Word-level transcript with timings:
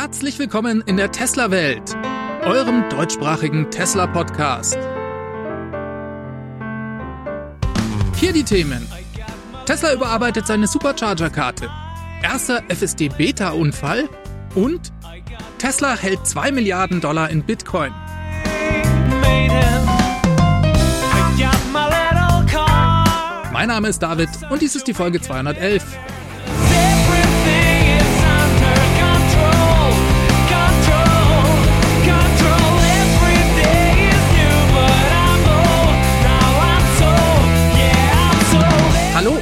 Herzlich 0.00 0.38
willkommen 0.38 0.80
in 0.86 0.96
der 0.96 1.10
Tesla-Welt, 1.10 1.96
eurem 2.44 2.88
deutschsprachigen 2.88 3.68
Tesla-Podcast. 3.68 4.78
Hier 8.14 8.32
die 8.32 8.44
Themen. 8.44 8.86
Tesla 9.66 9.92
überarbeitet 9.92 10.46
seine 10.46 10.68
Supercharger-Karte. 10.68 11.68
Erster 12.22 12.62
FSD-Beta-Unfall 12.68 14.08
und 14.54 14.92
Tesla 15.58 15.96
hält 15.96 16.24
2 16.24 16.52
Milliarden 16.52 17.00
Dollar 17.00 17.28
in 17.30 17.42
Bitcoin. 17.42 17.92
Mein 23.52 23.66
Name 23.66 23.88
ist 23.88 23.98
David 23.98 24.28
und 24.48 24.62
dies 24.62 24.76
ist 24.76 24.86
die 24.86 24.94
Folge 24.94 25.20
211. 25.20 25.82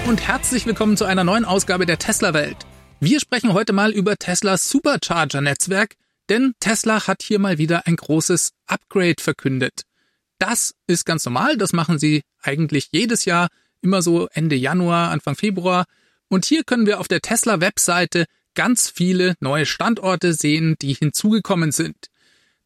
und 0.07 0.21
herzlich 0.29 0.67
willkommen 0.67 0.97
zu 0.97 1.05
einer 1.05 1.25
neuen 1.25 1.45
Ausgabe 1.45 1.85
der 1.85 1.99
Tesla 1.99 2.33
Welt. 2.33 2.59
Wir 3.01 3.19
sprechen 3.19 3.55
heute 3.55 3.73
mal 3.73 3.91
über 3.91 4.17
Teslas 4.17 4.69
Supercharger 4.71 5.41
Netzwerk, 5.41 5.97
denn 6.29 6.55
Tesla 6.61 7.09
hat 7.09 7.25
hier 7.25 7.41
mal 7.41 7.59
wieder 7.59 7.89
ein 7.89 7.97
großes 7.97 8.53
Upgrade 8.67 9.21
verkündet. 9.21 9.83
Das 10.39 10.77
ist 10.87 11.07
ganz 11.07 11.25
normal, 11.25 11.57
das 11.57 11.73
machen 11.73 11.99
sie 11.99 12.23
eigentlich 12.41 12.91
jedes 12.93 13.25
Jahr, 13.25 13.49
immer 13.81 14.01
so 14.01 14.29
Ende 14.33 14.55
Januar, 14.55 15.11
Anfang 15.11 15.35
Februar. 15.35 15.87
Und 16.29 16.45
hier 16.45 16.63
können 16.63 16.87
wir 16.87 17.01
auf 17.01 17.09
der 17.09 17.21
Tesla 17.21 17.61
Webseite 17.61 18.27
ganz 18.55 18.89
viele 18.89 19.35
neue 19.41 19.67
Standorte 19.67 20.35
sehen, 20.35 20.77
die 20.81 20.95
hinzugekommen 20.95 21.73
sind. 21.73 21.97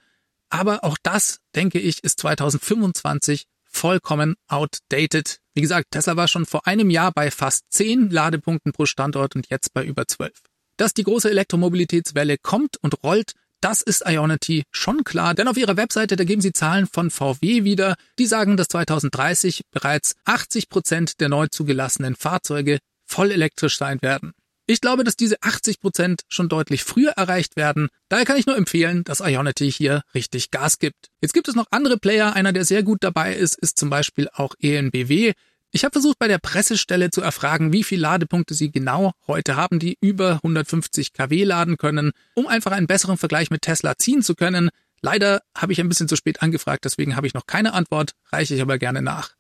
Aber 0.52 0.84
auch 0.84 0.99
das, 1.02 1.38
denke 1.56 1.78
ich, 1.78 2.04
ist 2.04 2.20
2025 2.20 3.46
vollkommen 3.64 4.34
outdated. 4.49 5.38
Wie 5.54 5.62
gesagt, 5.62 5.87
Tesla 5.93 6.16
war 6.16 6.28
schon 6.28 6.44
vor 6.44 6.66
einem 6.66 6.90
Jahr 6.90 7.10
bei 7.10 7.31
fast 7.31 7.64
10 7.70 8.10
Ladepunkten 8.10 8.72
pro 8.72 8.84
Standort 8.84 9.34
und 9.34 9.49
jetzt 9.49 9.72
bei 9.72 9.82
über 9.82 10.06
12. 10.06 10.31
Dass 10.76 10.93
die 10.93 11.04
große 11.04 11.31
Elektromobilitätswelle 11.31 12.37
kommt 12.37 12.76
und 12.82 13.02
rollt, 13.02 13.32
das 13.62 13.81
ist 13.81 14.04
Ionity 14.06 14.64
schon 14.70 15.04
klar, 15.04 15.32
denn 15.34 15.49
auf 15.49 15.56
ihrer 15.56 15.78
Webseite, 15.78 16.16
da 16.16 16.25
geben 16.25 16.43
sie 16.43 16.52
Zahlen 16.52 16.87
von 16.87 17.10
VW 17.10 17.64
wieder, 17.64 17.94
die 18.19 18.26
sagen, 18.26 18.58
dass 18.58 18.69
2030 18.69 19.62
bereits 19.70 20.16
80 20.26 20.69
Prozent 20.69 21.20
der 21.20 21.31
neu 21.31 21.46
zugelassenen 21.46 22.14
Fahrzeuge 22.14 22.78
voll 23.06 23.31
elektrisch 23.31 23.78
sein 23.78 24.02
werden. 24.02 24.32
Ich 24.72 24.80
glaube, 24.80 25.04
dass 25.04 25.16
diese 25.16 25.36
80 25.42 25.80
Prozent 25.80 26.22
schon 26.28 26.48
deutlich 26.48 26.82
früher 26.82 27.10
erreicht 27.10 27.56
werden. 27.56 27.88
Daher 28.08 28.24
kann 28.24 28.38
ich 28.38 28.46
nur 28.46 28.56
empfehlen, 28.56 29.04
dass 29.04 29.20
Ionity 29.20 29.70
hier 29.70 30.00
richtig 30.14 30.50
Gas 30.50 30.78
gibt. 30.78 31.10
Jetzt 31.20 31.34
gibt 31.34 31.46
es 31.46 31.54
noch 31.54 31.66
andere 31.70 31.98
Player. 31.98 32.32
Einer, 32.32 32.54
der 32.54 32.64
sehr 32.64 32.82
gut 32.82 33.04
dabei 33.04 33.34
ist, 33.34 33.58
ist 33.58 33.78
zum 33.78 33.90
Beispiel 33.90 34.30
auch 34.32 34.54
ENBW. 34.58 35.34
Ich 35.72 35.84
habe 35.84 35.92
versucht, 35.92 36.19
bei 36.19 36.26
der 36.26 36.38
Pressestelle 36.38 37.10
zu 37.10 37.20
erfragen, 37.20 37.74
wie 37.74 37.84
viele 37.84 38.00
Ladepunkte 38.00 38.54
sie 38.54 38.72
genau 38.72 39.12
heute 39.26 39.56
haben, 39.56 39.78
die 39.78 39.98
über 40.00 40.36
150 40.36 41.12
kW 41.12 41.44
laden 41.44 41.76
können, 41.76 42.12
um 42.32 42.46
einfach 42.46 42.72
einen 42.72 42.86
besseren 42.86 43.19
Vergleich 43.19 43.50
mit 43.50 43.60
Tesla 43.60 43.98
ziehen 43.98 44.22
zu 44.22 44.34
können. 44.34 44.70
Leider 45.02 45.42
habe 45.54 45.74
ich 45.74 45.82
ein 45.82 45.88
bisschen 45.90 46.08
zu 46.08 46.16
spät 46.16 46.40
angefragt, 46.40 46.86
deswegen 46.86 47.14
habe 47.14 47.26
ich 47.26 47.34
noch 47.34 47.46
keine 47.46 47.74
Antwort, 47.74 48.12
reiche 48.32 48.54
ich 48.54 48.62
aber 48.62 48.78
gerne 48.78 49.02
nach. 49.02 49.32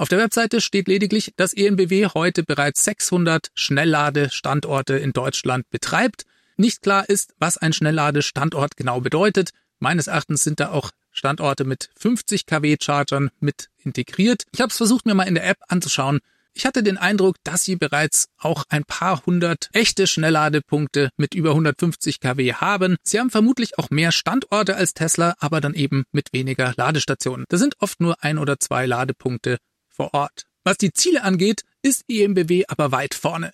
Auf 0.00 0.08
der 0.08 0.20
Webseite 0.20 0.60
steht 0.60 0.86
lediglich, 0.86 1.32
dass 1.36 1.52
ENBW 1.52 2.10
heute 2.14 2.44
bereits 2.44 2.84
600 2.84 3.48
Schnellladestandorte 3.54 4.96
in 4.96 5.12
Deutschland 5.12 5.68
betreibt. 5.70 6.22
Nicht 6.56 6.82
klar 6.82 7.08
ist, 7.08 7.34
was 7.40 7.58
ein 7.58 7.72
Schnellladestandort 7.72 8.76
genau 8.76 9.00
bedeutet. 9.00 9.50
Meines 9.80 10.06
Erachtens 10.06 10.44
sind 10.44 10.60
da 10.60 10.70
auch 10.70 10.92
Standorte 11.10 11.64
mit 11.64 11.90
50 11.96 12.46
kW 12.46 12.76
Chargern 12.80 13.30
mit 13.40 13.70
integriert. 13.78 14.44
Ich 14.52 14.60
habe 14.60 14.70
es 14.70 14.76
versucht, 14.76 15.04
mir 15.04 15.14
mal 15.14 15.24
in 15.24 15.34
der 15.34 15.48
App 15.48 15.58
anzuschauen. 15.66 16.20
Ich 16.54 16.64
hatte 16.64 16.84
den 16.84 16.96
Eindruck, 16.96 17.36
dass 17.42 17.64
sie 17.64 17.74
bereits 17.74 18.28
auch 18.38 18.64
ein 18.68 18.84
paar 18.84 19.26
hundert 19.26 19.68
echte 19.72 20.06
Schnellladepunkte 20.06 21.10
mit 21.16 21.34
über 21.34 21.50
150 21.50 22.20
kW 22.20 22.54
haben. 22.54 22.96
Sie 23.02 23.18
haben 23.18 23.30
vermutlich 23.30 23.78
auch 23.78 23.90
mehr 23.90 24.12
Standorte 24.12 24.76
als 24.76 24.94
Tesla, 24.94 25.34
aber 25.38 25.60
dann 25.60 25.74
eben 25.74 26.04
mit 26.12 26.32
weniger 26.32 26.72
Ladestationen. 26.76 27.46
Da 27.48 27.58
sind 27.58 27.74
oft 27.80 28.00
nur 28.00 28.22
ein 28.22 28.38
oder 28.38 28.58
zwei 28.60 28.86
Ladepunkte 28.86 29.58
vor 29.98 30.14
Ort. 30.14 30.46
Was 30.64 30.78
die 30.78 30.92
Ziele 30.92 31.22
angeht, 31.22 31.62
ist 31.82 32.04
EMBW 32.08 32.64
aber 32.68 32.92
weit 32.92 33.14
vorne. 33.14 33.52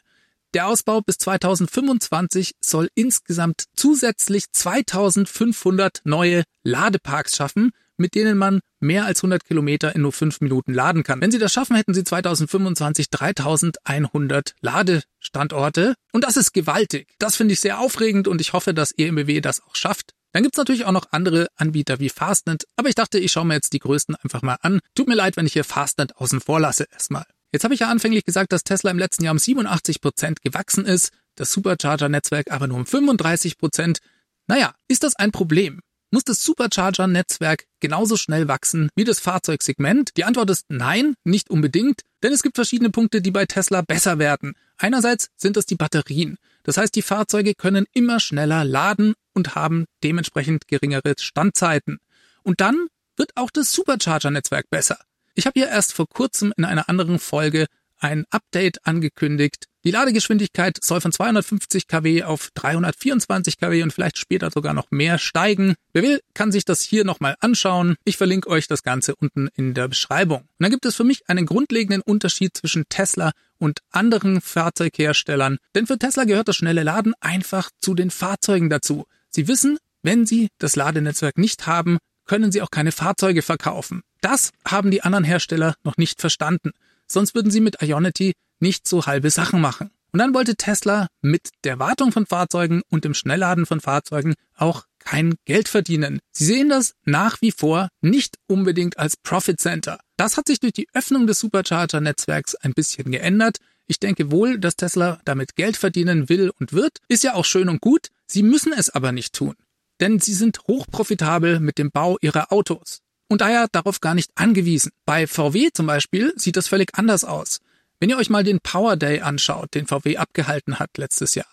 Der 0.52 0.69
Ausbau 0.69 1.00
bis 1.00 1.19
2025 1.19 2.55
soll 2.61 2.88
insgesamt 2.94 3.64
zusätzlich 3.75 4.52
2500 4.52 6.02
neue 6.05 6.44
Ladeparks 6.62 7.35
schaffen, 7.35 7.73
mit 7.96 8.14
denen 8.14 8.38
man 8.38 8.61
mehr 8.79 9.05
als 9.05 9.20
100 9.20 9.44
Kilometer 9.44 9.94
in 9.94 10.02
nur 10.02 10.12
5 10.12 10.41
Minuten 10.41 10.75
laden 10.75 11.02
kann. 11.02 11.20
Wenn 11.20 11.31
sie 11.31 11.38
das 11.38 11.52
schaffen, 11.52 11.76
hätten 11.76 11.94
sie 11.94 12.05
2025 12.05 13.11
3100 13.11 14.55
Ladestandorte. 14.61 15.94
Und 16.12 16.25
das 16.25 16.37
ist 16.37 16.52
gewaltig. 16.52 17.14
Das 17.19 17.37
finde 17.37 17.55
ich 17.55 17.61
sehr 17.61 17.81
aufregend 17.81 18.29
und 18.29 18.41
ich 18.41 18.52
hoffe, 18.52 18.75
dass 18.75 18.93
EMBW 18.93 19.41
das 19.41 19.61
auch 19.61 19.76
schafft. 19.76 20.14
Dann 20.34 20.42
gibt's 20.42 20.58
natürlich 20.58 20.84
auch 20.84 20.92
noch 20.92 21.06
andere 21.12 21.46
Anbieter 21.54 22.00
wie 22.00 22.08
Fastnet, 22.08 22.64
aber 22.75 22.88
ich 22.88 22.96
dachte, 22.96 23.20
ich 23.20 23.31
schaue 23.31 23.44
mir 23.44 23.54
jetzt 23.54 23.72
die 23.72 23.78
größten 23.78 24.16
einfach 24.16 24.42
mal 24.42 24.58
an. 24.62 24.81
Tut 24.96 25.06
mir 25.06 25.14
leid, 25.14 25.36
wenn 25.36 25.46
ich 25.46 25.52
hier 25.52 25.62
Fastnet 25.62 26.16
außen 26.16 26.40
vor 26.40 26.58
lasse 26.58 26.86
erstmal. 26.90 27.25
Jetzt 27.52 27.62
habe 27.62 27.72
ich 27.72 27.81
ja 27.81 27.88
anfänglich 27.88 28.25
gesagt, 28.25 28.52
dass 28.52 28.64
Tesla 28.64 28.90
im 28.90 28.98
letzten 28.98 29.22
Jahr 29.22 29.31
um 29.31 29.38
87 29.38 30.00
Prozent 30.00 30.42
gewachsen 30.42 30.86
ist, 30.86 31.12
das 31.36 31.52
Supercharger-Netzwerk 31.52 32.50
aber 32.50 32.66
nur 32.66 32.78
um 32.78 32.84
35 32.84 33.58
Prozent. 33.58 34.00
Naja, 34.48 34.75
ist 34.88 35.04
das 35.04 35.14
ein 35.14 35.31
Problem? 35.31 35.81
Muss 36.10 36.25
das 36.25 36.42
Supercharger-Netzwerk 36.42 37.66
genauso 37.78 38.16
schnell 38.16 38.48
wachsen 38.48 38.88
wie 38.96 39.04
das 39.04 39.20
Fahrzeugsegment? 39.20 40.16
Die 40.16 40.25
Antwort 40.25 40.50
ist 40.50 40.64
nein, 40.69 41.14
nicht 41.22 41.48
unbedingt, 41.48 42.00
denn 42.25 42.32
es 42.32 42.42
gibt 42.42 42.56
verschiedene 42.56 42.90
Punkte, 42.90 43.22
die 43.22 43.31
bei 43.31 43.46
Tesla 43.46 43.82
besser 43.82 44.19
werden. 44.19 44.54
Einerseits 44.78 45.28
sind 45.36 45.56
es 45.56 45.66
die 45.66 45.76
Batterien. 45.76 46.38
Das 46.64 46.76
heißt, 46.76 46.94
die 46.96 47.02
Fahrzeuge 47.02 47.55
können 47.55 47.87
immer 47.93 48.19
schneller 48.19 48.64
laden 48.64 49.14
und 49.32 49.55
haben 49.55 49.84
dementsprechend 50.02 50.66
geringere 50.66 51.14
Standzeiten. 51.19 52.00
Und 52.43 52.61
dann 52.61 52.88
wird 53.16 53.31
auch 53.37 53.50
das 53.50 53.72
Supercharger-Netzwerk 53.72 54.69
besser. 54.70 54.99
Ich 55.34 55.46
habe 55.46 55.61
hier 55.61 55.69
erst 55.69 55.93
vor 55.93 56.08
kurzem 56.08 56.52
in 56.56 56.64
einer 56.64 56.88
anderen 56.88 57.19
Folge 57.19 57.66
ein 57.99 58.25
Update 58.31 58.87
angekündigt. 58.87 59.66
Die 59.86 59.90
Ladegeschwindigkeit 59.90 60.78
soll 60.82 61.02
von 61.02 61.12
250 61.12 61.86
kW 61.86 62.22
auf 62.22 62.48
324 62.54 63.58
kW 63.58 63.82
und 63.82 63.92
vielleicht 63.92 64.16
später 64.16 64.50
sogar 64.50 64.72
noch 64.72 64.90
mehr 64.90 65.19
steigen. 65.19 65.75
Wer 65.92 66.02
will, 66.02 66.20
kann 66.32 66.52
sich 66.52 66.64
das 66.64 66.81
hier 66.81 67.04
nochmal 67.04 67.36
anschauen. 67.40 67.96
Ich 68.06 68.16
verlinke 68.16 68.48
euch 68.48 68.66
das 68.66 68.82
Ganze 68.82 69.14
unten 69.14 69.48
in 69.54 69.75
der 69.75 69.88
Beschreibung. 69.88 70.38
Und 70.38 70.48
dann 70.58 70.70
gibt 70.70 70.86
es 70.86 70.96
für 70.96 71.04
mich 71.04 71.28
einen 71.28 71.44
grundlegenden 71.44 72.00
Unterschied 72.00 72.56
zwischen 72.56 72.84
Tesla 72.88 73.32
und 73.58 73.81
anderen 73.90 74.40
Fahrzeugherstellern. 74.40 75.58
Denn 75.75 75.86
für 75.86 75.98
Tesla 75.98 76.25
gehört 76.25 76.48
das 76.48 76.56
schnelle 76.56 76.82
Laden 76.82 77.12
einfach 77.20 77.69
zu 77.78 77.94
den 77.94 78.10
Fahrzeugen 78.10 78.70
dazu. 78.70 79.04
Sie 79.28 79.48
wissen, 79.48 79.76
wenn 80.02 80.25
sie 80.25 80.48
das 80.58 80.76
Ladenetzwerk 80.76 81.36
nicht 81.36 81.66
haben, 81.66 81.98
können 82.25 82.52
sie 82.52 82.62
auch 82.62 82.70
keine 82.70 82.90
Fahrzeuge 82.90 83.42
verkaufen. 83.42 84.00
Das 84.22 84.50
haben 84.67 84.91
die 84.91 85.03
anderen 85.03 85.24
Hersteller 85.24 85.74
noch 85.84 85.98
nicht 85.98 86.22
verstanden. 86.22 86.72
Sonst 87.14 87.36
würden 87.36 87.52
sie 87.52 87.60
mit 87.60 87.80
Ionity 87.80 88.32
nicht 88.58 88.88
so 88.88 89.06
halbe 89.06 89.30
Sachen 89.30 89.60
machen. 89.60 89.90
Und 90.12 90.18
dann 90.18 90.34
wollte 90.34 90.56
Tesla 90.56 91.06
mit 91.22 91.50
der 91.62 91.78
Wartung 91.78 92.10
von 92.10 92.26
Fahrzeugen 92.26 92.82
und 92.90 93.04
dem 93.04 93.14
Schnellladen 93.14 93.66
von 93.66 93.80
Fahrzeugen 93.80 94.34
auch 94.56 94.84
kein 94.98 95.36
Geld 95.44 95.68
verdienen. 95.68 96.18
Sie 96.32 96.44
sehen 96.44 96.70
das 96.70 96.94
nach 97.04 97.40
wie 97.40 97.52
vor 97.52 97.88
nicht 98.00 98.36
unbedingt 98.48 98.98
als 98.98 99.16
Profit 99.16 99.60
Center. 99.60 100.00
Das 100.16 100.36
hat 100.36 100.48
sich 100.48 100.58
durch 100.58 100.72
die 100.72 100.88
Öffnung 100.92 101.28
des 101.28 101.38
Supercharger-Netzwerks 101.38 102.56
ein 102.56 102.72
bisschen 102.72 103.12
geändert. 103.12 103.58
Ich 103.86 104.00
denke 104.00 104.32
wohl, 104.32 104.58
dass 104.58 104.74
Tesla 104.74 105.20
damit 105.24 105.54
Geld 105.54 105.76
verdienen 105.76 106.28
will 106.28 106.50
und 106.58 106.72
wird. 106.72 106.98
Ist 107.06 107.22
ja 107.22 107.34
auch 107.34 107.44
schön 107.44 107.68
und 107.68 107.80
gut. 107.80 108.08
Sie 108.26 108.42
müssen 108.42 108.72
es 108.72 108.90
aber 108.90 109.12
nicht 109.12 109.34
tun. 109.34 109.54
Denn 110.00 110.18
sie 110.18 110.34
sind 110.34 110.58
hochprofitabel 110.66 111.60
mit 111.60 111.78
dem 111.78 111.92
Bau 111.92 112.18
ihrer 112.20 112.50
Autos 112.50 113.04
und 113.28 113.40
daher 113.40 113.69
darauf 113.72 114.00
gar 114.00 114.14
nicht 114.14 114.31
angewiesen. 114.34 114.93
Bei 115.04 115.26
VW 115.26 115.70
zum 115.72 115.86
Beispiel 115.86 116.32
sieht 116.36 116.56
das 116.56 116.69
völlig 116.69 116.90
anders 116.94 117.24
aus. 117.24 117.60
Wenn 118.00 118.10
ihr 118.10 118.19
euch 118.19 118.31
mal 118.31 118.44
den 118.44 118.60
Power 118.60 118.96
Day 118.96 119.20
anschaut, 119.20 119.74
den 119.74 119.86
VW 119.86 120.16
abgehalten 120.16 120.78
hat 120.78 120.98
letztes 120.98 121.34
Jahr, 121.34 121.48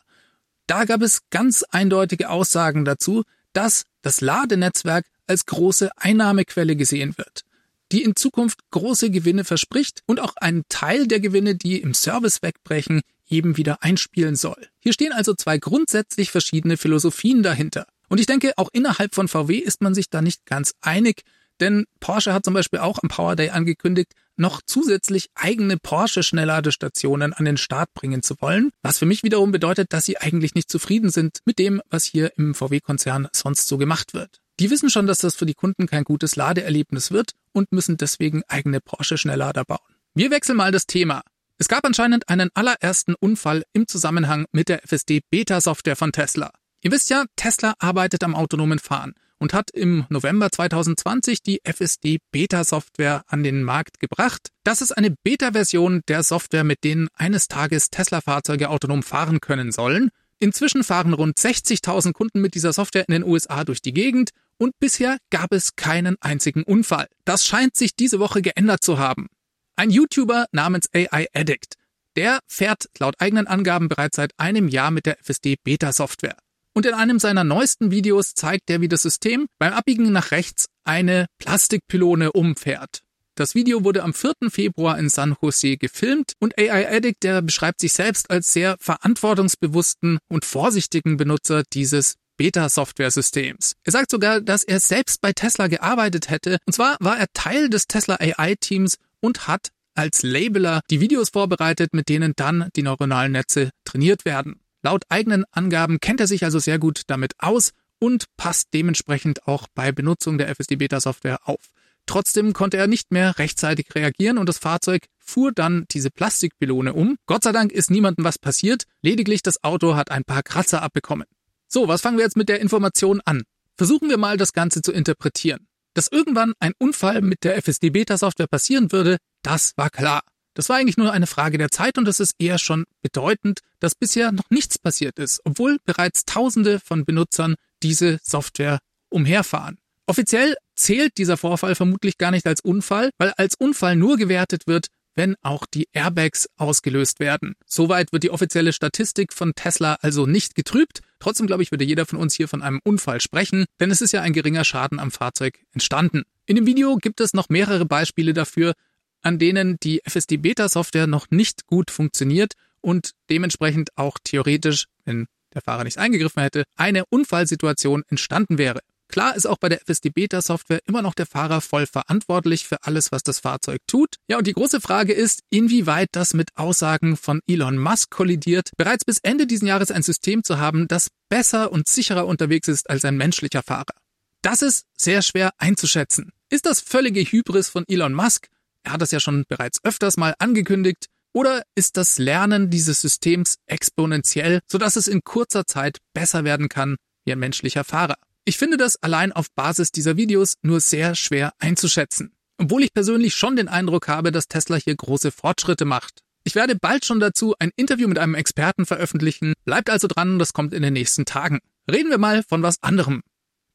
da 0.67 0.85
gab 0.85 1.01
es 1.01 1.21
ganz 1.29 1.63
eindeutige 1.63 2.29
Aussagen 2.29 2.85
dazu, 2.85 3.23
dass 3.53 3.83
das 4.01 4.21
Ladenetzwerk 4.21 5.05
als 5.27 5.45
große 5.45 5.91
Einnahmequelle 5.97 6.75
gesehen 6.75 7.17
wird, 7.17 7.43
die 7.91 8.03
in 8.03 8.15
Zukunft 8.15 8.59
große 8.71 9.11
Gewinne 9.11 9.43
verspricht 9.43 10.01
und 10.05 10.19
auch 10.19 10.35
einen 10.37 10.63
Teil 10.69 11.07
der 11.07 11.19
Gewinne, 11.19 11.55
die 11.55 11.81
im 11.81 11.93
Service 11.93 12.41
wegbrechen, 12.41 13.01
eben 13.29 13.57
wieder 13.57 13.83
einspielen 13.83 14.35
soll. 14.35 14.67
Hier 14.79 14.93
stehen 14.93 15.13
also 15.13 15.33
zwei 15.33 15.57
grundsätzlich 15.57 16.31
verschiedene 16.31 16.77
Philosophien 16.77 17.43
dahinter. 17.43 17.87
Und 18.09 18.19
ich 18.19 18.25
denke, 18.25 18.53
auch 18.57 18.69
innerhalb 18.73 19.15
von 19.15 19.29
VW 19.29 19.57
ist 19.57 19.81
man 19.81 19.93
sich 19.93 20.09
da 20.09 20.21
nicht 20.21 20.45
ganz 20.45 20.73
einig, 20.81 21.23
denn 21.61 21.85
Porsche 21.99 22.33
hat 22.33 22.43
zum 22.43 22.53
Beispiel 22.53 22.79
auch 22.79 22.99
am 23.01 23.09
Power 23.09 23.35
Day 23.35 23.51
angekündigt, 23.51 24.13
noch 24.35 24.61
zusätzlich 24.65 25.29
eigene 25.35 25.77
Porsche-Schnellladestationen 25.77 27.33
an 27.33 27.45
den 27.45 27.57
Start 27.57 27.93
bringen 27.93 28.23
zu 28.23 28.35
wollen, 28.39 28.71
was 28.81 28.97
für 28.97 29.05
mich 29.05 29.23
wiederum 29.23 29.51
bedeutet, 29.51 29.93
dass 29.93 30.05
sie 30.05 30.17
eigentlich 30.17 30.55
nicht 30.55 30.69
zufrieden 30.69 31.09
sind 31.09 31.39
mit 31.45 31.59
dem, 31.59 31.81
was 31.89 32.05
hier 32.05 32.33
im 32.37 32.55
VW-Konzern 32.55 33.27
sonst 33.31 33.67
so 33.67 33.77
gemacht 33.77 34.13
wird. 34.13 34.41
Die 34.59 34.69
wissen 34.69 34.89
schon, 34.89 35.07
dass 35.07 35.19
das 35.19 35.35
für 35.35 35.45
die 35.45 35.53
Kunden 35.53 35.87
kein 35.87 36.03
gutes 36.03 36.35
Ladeerlebnis 36.35 37.11
wird 37.11 37.31
und 37.53 37.71
müssen 37.71 37.97
deswegen 37.97 38.43
eigene 38.47 38.79
Porsche-Schnelllader 38.81 39.63
bauen. 39.63 39.79
Wir 40.13 40.31
wechseln 40.31 40.57
mal 40.57 40.71
das 40.71 40.87
Thema. 40.87 41.21
Es 41.57 41.67
gab 41.67 41.85
anscheinend 41.85 42.27
einen 42.27 42.49
allerersten 42.55 43.13
Unfall 43.13 43.63
im 43.73 43.87
Zusammenhang 43.87 44.45
mit 44.51 44.67
der 44.67 44.83
FSD-Beta-Software 44.83 45.95
von 45.95 46.11
Tesla. 46.11 46.51
Ihr 46.83 46.91
wisst 46.91 47.11
ja, 47.11 47.25
Tesla 47.35 47.75
arbeitet 47.77 48.23
am 48.23 48.33
autonomen 48.33 48.79
Fahren 48.79 49.13
und 49.37 49.53
hat 49.53 49.69
im 49.71 50.05
November 50.09 50.51
2020 50.51 51.43
die 51.43 51.61
FSD 51.63 52.17
Beta 52.31 52.63
Software 52.63 53.23
an 53.27 53.43
den 53.43 53.61
Markt 53.61 53.99
gebracht. 53.99 54.49
Das 54.63 54.81
ist 54.81 54.91
eine 54.91 55.11
Beta-Version 55.23 56.01
der 56.07 56.23
Software, 56.23 56.63
mit 56.63 56.83
denen 56.83 57.07
eines 57.13 57.47
Tages 57.47 57.89
Tesla-Fahrzeuge 57.89 58.69
autonom 58.69 59.03
fahren 59.03 59.41
können 59.41 59.71
sollen. 59.71 60.09
Inzwischen 60.39 60.83
fahren 60.83 61.13
rund 61.13 61.37
60.000 61.37 62.13
Kunden 62.13 62.41
mit 62.41 62.55
dieser 62.55 62.73
Software 62.73 63.05
in 63.07 63.13
den 63.13 63.23
USA 63.23 63.63
durch 63.63 63.83
die 63.83 63.93
Gegend 63.93 64.31
und 64.57 64.73
bisher 64.79 65.17
gab 65.29 65.53
es 65.53 65.75
keinen 65.75 66.17
einzigen 66.19 66.63
Unfall. 66.63 67.07
Das 67.25 67.45
scheint 67.45 67.75
sich 67.75 67.95
diese 67.95 68.19
Woche 68.19 68.41
geändert 68.41 68.83
zu 68.83 68.97
haben. 68.97 69.27
Ein 69.75 69.91
YouTuber 69.91 70.45
namens 70.51 70.89
AI 70.93 71.27
Addict, 71.33 71.75
der 72.15 72.39
fährt 72.47 72.89
laut 72.97 73.15
eigenen 73.19 73.45
Angaben 73.45 73.87
bereits 73.87 74.15
seit 74.15 74.31
einem 74.37 74.67
Jahr 74.67 74.89
mit 74.89 75.05
der 75.05 75.19
FSD 75.23 75.57
Beta 75.63 75.93
Software. 75.93 76.37
Und 76.73 76.85
in 76.85 76.93
einem 76.93 77.19
seiner 77.19 77.43
neuesten 77.43 77.91
Videos 77.91 78.33
zeigt 78.33 78.69
er, 78.69 78.81
wie 78.81 78.87
das 78.87 79.01
System 79.01 79.47
beim 79.59 79.73
Abbiegen 79.73 80.11
nach 80.11 80.31
rechts 80.31 80.67
eine 80.83 81.27
Plastikpylone 81.37 82.31
umfährt. 82.31 83.01
Das 83.35 83.55
Video 83.55 83.83
wurde 83.83 84.03
am 84.03 84.13
4. 84.13 84.33
Februar 84.49 84.99
in 84.99 85.09
San 85.09 85.35
Jose 85.41 85.77
gefilmt 85.77 86.33
und 86.39 86.57
AI 86.57 86.97
Addict, 86.97 87.23
der 87.23 87.41
beschreibt 87.41 87.79
sich 87.79 87.93
selbst 87.93 88.29
als 88.29 88.51
sehr 88.51 88.75
verantwortungsbewussten 88.79 90.19
und 90.27 90.45
vorsichtigen 90.45 91.17
Benutzer 91.17 91.63
dieses 91.73 92.15
Beta-Software-Systems. 92.37 93.73
Er 93.83 93.91
sagt 93.91 94.11
sogar, 94.11 94.41
dass 94.41 94.63
er 94.63 94.79
selbst 94.79 95.21
bei 95.21 95.31
Tesla 95.31 95.67
gearbeitet 95.67 96.29
hätte. 96.29 96.57
Und 96.65 96.73
zwar 96.73 96.97
war 96.99 97.17
er 97.17 97.27
Teil 97.33 97.69
des 97.69 97.87
Tesla 97.87 98.17
AI-Teams 98.19 98.97
und 99.21 99.47
hat 99.47 99.69
als 99.93 100.23
Labeler 100.23 100.81
die 100.89 101.01
Videos 101.01 101.29
vorbereitet, 101.29 101.93
mit 101.93 102.09
denen 102.09 102.33
dann 102.35 102.69
die 102.75 102.83
neuronalen 102.83 103.33
Netze 103.33 103.69
trainiert 103.85 104.25
werden. 104.25 104.59
Laut 104.83 105.03
eigenen 105.09 105.45
Angaben 105.51 105.99
kennt 105.99 106.19
er 106.19 106.27
sich 106.27 106.43
also 106.43 106.59
sehr 106.59 106.79
gut 106.79 107.03
damit 107.07 107.33
aus 107.39 107.71
und 107.99 108.25
passt 108.35 108.69
dementsprechend 108.73 109.47
auch 109.47 109.67
bei 109.75 109.91
Benutzung 109.91 110.37
der 110.37 110.49
FSD 110.49 110.77
Beta 110.77 110.99
Software 110.99 111.39
auf. 111.47 111.69
Trotzdem 112.07 112.53
konnte 112.53 112.77
er 112.77 112.87
nicht 112.87 113.11
mehr 113.11 113.37
rechtzeitig 113.37 113.93
reagieren 113.93 114.37
und 114.37 114.49
das 114.49 114.57
Fahrzeug 114.57 115.05
fuhr 115.19 115.51
dann 115.51 115.85
diese 115.91 116.09
Plastikpylone 116.09 116.93
um. 116.93 117.17
Gott 117.27 117.43
sei 117.43 117.51
Dank 117.51 117.71
ist 117.71 117.91
niemandem 117.91 118.25
was 118.25 118.39
passiert, 118.39 118.83
lediglich 119.01 119.43
das 119.43 119.63
Auto 119.63 119.95
hat 119.95 120.11
ein 120.11 120.23
paar 120.23 120.43
Kratzer 120.43 120.81
abbekommen. 120.81 121.27
So, 121.67 121.87
was 121.87 122.01
fangen 122.01 122.17
wir 122.17 122.25
jetzt 122.25 122.37
mit 122.37 122.49
der 122.49 122.59
Information 122.59 123.21
an? 123.23 123.43
Versuchen 123.77 124.09
wir 124.09 124.17
mal 124.17 124.37
das 124.37 124.51
Ganze 124.51 124.81
zu 124.81 124.91
interpretieren. 124.91 125.67
Dass 125.93 126.07
irgendwann 126.07 126.53
ein 126.59 126.73
Unfall 126.79 127.21
mit 127.21 127.43
der 127.43 127.55
FSD 127.61 127.91
Beta 127.91 128.17
Software 128.17 128.47
passieren 128.47 128.91
würde, 128.91 129.17
das 129.41 129.73
war 129.77 129.89
klar. 129.89 130.21
Das 130.53 130.69
war 130.69 130.77
eigentlich 130.77 130.97
nur 130.97 131.11
eine 131.11 131.27
Frage 131.27 131.57
der 131.57 131.71
Zeit 131.71 131.97
und 131.97 132.07
es 132.07 132.19
ist 132.19 132.35
eher 132.39 132.57
schon 132.57 132.85
bedeutend, 133.01 133.59
dass 133.79 133.95
bisher 133.95 134.31
noch 134.31 134.49
nichts 134.49 134.77
passiert 134.77 135.17
ist, 135.19 135.41
obwohl 135.45 135.77
bereits 135.85 136.25
Tausende 136.25 136.79
von 136.79 137.05
Benutzern 137.05 137.55
diese 137.83 138.19
Software 138.23 138.79
umherfahren. 139.09 139.77
Offiziell 140.07 140.55
zählt 140.75 141.17
dieser 141.17 141.37
Vorfall 141.37 141.75
vermutlich 141.75 142.17
gar 142.17 142.31
nicht 142.31 142.45
als 142.45 142.61
Unfall, 142.61 143.11
weil 143.17 143.31
als 143.37 143.55
Unfall 143.55 143.95
nur 143.95 144.17
gewertet 144.17 144.67
wird, 144.67 144.87
wenn 145.15 145.35
auch 145.41 145.65
die 145.65 145.87
Airbags 145.93 146.47
ausgelöst 146.57 147.19
werden. 147.19 147.55
Soweit 147.65 148.11
wird 148.11 148.23
die 148.23 148.31
offizielle 148.31 148.73
Statistik 148.73 149.33
von 149.33 149.53
Tesla 149.55 149.97
also 150.01 150.25
nicht 150.25 150.55
getrübt. 150.55 151.01
Trotzdem 151.19 151.47
glaube 151.47 151.63
ich, 151.63 151.71
würde 151.71 151.83
jeder 151.83 152.05
von 152.05 152.17
uns 152.17 152.33
hier 152.33 152.47
von 152.47 152.61
einem 152.61 152.79
Unfall 152.83 153.21
sprechen, 153.21 153.65
denn 153.79 153.91
es 153.91 154.01
ist 154.01 154.11
ja 154.11 154.21
ein 154.21 154.33
geringer 154.33 154.63
Schaden 154.63 154.99
am 154.99 155.11
Fahrzeug 155.11 155.59
entstanden. 155.73 156.23
In 156.45 156.55
dem 156.55 156.65
Video 156.65 156.97
gibt 156.97 157.21
es 157.21 157.33
noch 157.33 157.49
mehrere 157.49 157.85
Beispiele 157.85 158.33
dafür, 158.33 158.73
an 159.21 159.39
denen 159.39 159.77
die 159.81 160.01
FSD 160.05 160.37
Beta 160.37 160.69
Software 160.69 161.07
noch 161.07 161.27
nicht 161.29 161.67
gut 161.67 161.91
funktioniert 161.91 162.53
und 162.81 163.11
dementsprechend 163.29 163.89
auch 163.95 164.17
theoretisch, 164.23 164.85
wenn 165.05 165.27
der 165.53 165.61
Fahrer 165.61 165.83
nicht 165.83 165.97
eingegriffen 165.97 166.41
hätte, 166.41 166.63
eine 166.75 167.05
Unfallsituation 167.09 168.03
entstanden 168.07 168.57
wäre. 168.57 168.79
Klar 169.11 169.35
ist 169.35 169.45
auch 169.45 169.57
bei 169.57 169.67
der 169.67 169.81
FSD 169.81 170.09
Beta 170.09 170.41
Software 170.41 170.79
immer 170.87 171.01
noch 171.01 171.13
der 171.13 171.25
Fahrer 171.25 171.59
voll 171.59 171.85
verantwortlich 171.85 172.65
für 172.65 172.83
alles, 172.83 173.11
was 173.11 173.23
das 173.23 173.39
Fahrzeug 173.39 173.81
tut. 173.85 174.15
Ja, 174.29 174.37
und 174.37 174.47
die 174.47 174.53
große 174.53 174.79
Frage 174.79 175.11
ist, 175.11 175.41
inwieweit 175.49 176.07
das 176.13 176.33
mit 176.33 176.49
Aussagen 176.55 177.17
von 177.17 177.41
Elon 177.45 177.77
Musk 177.77 178.09
kollidiert, 178.09 178.69
bereits 178.77 179.03
bis 179.03 179.17
Ende 179.17 179.47
diesen 179.47 179.67
Jahres 179.67 179.91
ein 179.91 180.01
System 180.01 180.45
zu 180.45 180.59
haben, 180.59 180.87
das 180.87 181.09
besser 181.27 181.73
und 181.73 181.89
sicherer 181.89 182.25
unterwegs 182.25 182.69
ist 182.69 182.89
als 182.89 183.03
ein 183.03 183.17
menschlicher 183.17 183.63
Fahrer. 183.63 183.93
Das 184.41 184.61
ist 184.61 184.85
sehr 184.97 185.21
schwer 185.21 185.51
einzuschätzen. 185.57 186.31
Ist 186.49 186.65
das 186.65 186.79
völlige 186.79 187.21
Hybris 187.21 187.67
von 187.67 187.83
Elon 187.87 188.13
Musk? 188.13 188.47
Er 188.83 188.93
hat 188.93 189.01
das 189.01 189.11
ja 189.11 189.19
schon 189.19 189.45
bereits 189.47 189.79
öfters 189.83 190.17
mal 190.17 190.33
angekündigt. 190.39 191.07
Oder 191.33 191.63
ist 191.75 191.97
das 191.97 192.17
Lernen 192.17 192.69
dieses 192.69 193.01
Systems 193.01 193.55
exponentiell, 193.65 194.59
sodass 194.67 194.95
es 194.95 195.07
in 195.07 195.21
kurzer 195.23 195.65
Zeit 195.65 195.99
besser 196.13 196.43
werden 196.43 196.67
kann 196.67 196.97
wie 197.25 197.31
ein 197.31 197.39
menschlicher 197.39 197.83
Fahrer? 197.83 198.15
Ich 198.43 198.57
finde 198.57 198.77
das 198.77 199.01
allein 199.01 199.31
auf 199.31 199.47
Basis 199.55 199.91
dieser 199.91 200.17
Videos 200.17 200.55
nur 200.61 200.79
sehr 200.79 201.15
schwer 201.15 201.53
einzuschätzen. 201.59 202.33
Obwohl 202.57 202.83
ich 202.83 202.93
persönlich 202.93 203.35
schon 203.35 203.55
den 203.55 203.67
Eindruck 203.67 204.07
habe, 204.07 204.31
dass 204.31 204.47
Tesla 204.47 204.75
hier 204.75 204.95
große 204.95 205.31
Fortschritte 205.31 205.85
macht. 205.85 206.21
Ich 206.43 206.55
werde 206.55 206.75
bald 206.75 207.05
schon 207.05 207.19
dazu 207.19 207.55
ein 207.59 207.71
Interview 207.75 208.07
mit 208.07 208.17
einem 208.17 208.35
Experten 208.35 208.85
veröffentlichen. 208.85 209.53
Bleibt 209.63 209.89
also 209.89 210.07
dran, 210.07 210.39
das 210.39 210.53
kommt 210.53 210.73
in 210.73 210.81
den 210.81 210.93
nächsten 210.93 211.25
Tagen. 211.25 211.59
Reden 211.89 212.09
wir 212.09 212.17
mal 212.17 212.43
von 212.43 212.63
was 212.63 212.81
anderem. 212.81 213.21